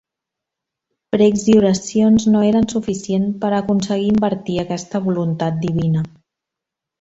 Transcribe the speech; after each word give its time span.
Precs 1.15 1.43
i 1.51 1.57
oracions 1.59 2.25
no 2.35 2.41
eren 2.53 2.65
suficient 2.73 3.27
per 3.45 3.51
a 3.53 3.59
aconseguir 3.59 4.09
invertir 4.15 4.57
aquesta 4.65 5.03
voluntat 5.11 5.63
divina. 5.69 6.05